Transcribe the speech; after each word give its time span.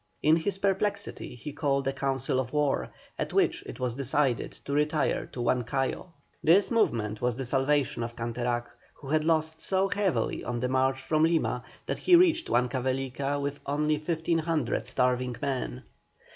In 0.23 0.35
his 0.37 0.57
perplexity 0.57 1.35
he 1.35 1.53
called 1.53 1.87
a 1.87 1.93
council 1.93 2.39
of 2.39 2.53
war, 2.53 2.89
at 3.19 3.33
which 3.33 3.61
it 3.67 3.79
was 3.79 3.93
decided 3.93 4.51
to 4.65 4.73
retire 4.73 5.27
to 5.27 5.41
Huancayo. 5.43 6.11
This 6.43 6.71
movement 6.71 7.21
was 7.21 7.35
the 7.35 7.45
salvation 7.45 8.01
of 8.01 8.15
Canterac, 8.15 8.65
who 8.95 9.09
had 9.09 9.23
lost 9.23 9.61
so 9.61 9.89
heavily 9.89 10.43
on 10.43 10.59
the 10.59 10.69
march 10.69 10.99
from 11.03 11.21
Lima, 11.21 11.63
that 11.85 11.99
he 11.99 12.15
reached 12.15 12.47
Huancavelica 12.47 13.39
with 13.39 13.59
only 13.67 13.97
1,500 13.97 14.87
starving 14.87 15.35
men. 15.39 15.83